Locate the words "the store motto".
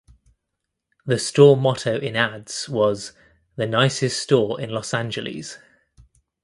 1.05-1.99